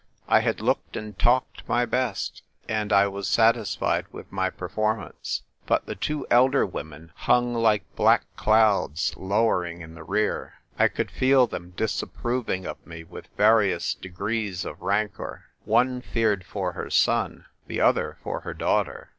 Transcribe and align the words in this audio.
I 0.27 0.39
had 0.39 0.61
looked 0.61 0.97
and 0.97 1.19
talked 1.19 1.61
my 1.69 1.85
best, 1.85 2.41
and 2.67 2.91
I 2.91 3.07
was 3.07 3.27
satisfied 3.27 4.07
with 4.11 4.31
my 4.31 4.49
per 4.49 4.67
formance. 4.67 5.43
But 5.67 5.85
the 5.85 5.93
two 5.93 6.25
elder 6.31 6.65
women 6.65 7.11
hung 7.13 7.53
like 7.53 7.83
black 7.95 8.23
clouds 8.35 9.13
lowering 9.15 9.81
in 9.81 9.93
the 9.93 10.03
rear; 10.03 10.55
1 10.77 10.89
could 10.95 11.11
feel 11.11 11.45
them 11.45 11.73
disapproving 11.77 12.65
of 12.65 12.83
me 12.83 13.03
with 13.03 13.27
various 13.37 13.93
degrees 13.93 14.65
of 14.65 14.81
rancour. 14.81 15.43
One 15.65 16.01
feared 16.01 16.45
for 16.45 16.71
her 16.71 16.89
son, 16.89 17.45
the 17.67 17.79
other 17.81 18.17
for 18.23 18.39
her 18.39 18.55
daughter. 18.55 19.09